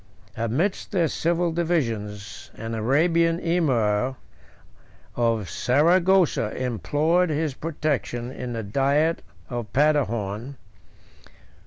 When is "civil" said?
1.07-1.51